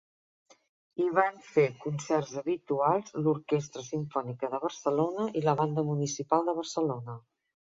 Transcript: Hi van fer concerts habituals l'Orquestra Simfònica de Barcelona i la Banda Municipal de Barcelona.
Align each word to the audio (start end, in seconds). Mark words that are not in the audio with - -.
Hi 1.01 1.09
van 1.17 1.35
fer 1.49 1.65
concerts 1.83 2.31
habituals 2.41 3.13
l'Orquestra 3.27 3.85
Simfònica 3.91 4.51
de 4.55 4.61
Barcelona 4.65 5.29
i 5.43 5.45
la 5.47 5.55
Banda 5.61 5.85
Municipal 5.93 6.51
de 6.51 6.59
Barcelona. 6.63 7.21